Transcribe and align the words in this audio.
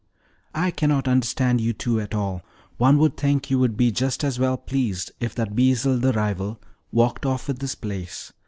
"I 0.55 0.71
can't 0.71 1.07
understand 1.07 1.61
you 1.61 1.73
two 1.73 2.01
at 2.01 2.15
all. 2.15 2.41
One 2.77 2.97
would 2.97 3.15
think 3.17 3.51
you 3.51 3.59
would 3.59 3.77
be 3.77 3.91
just 3.91 4.23
as 4.23 4.39
well 4.39 4.57
pleased 4.57 5.11
if 5.19 5.35
that 5.35 5.55
Beezel 5.55 5.99
the 6.01 6.11
rival 6.11 6.59
walked 6.91 7.23
off 7.23 7.47
with 7.47 7.59
this 7.59 7.75
place. 7.75 8.33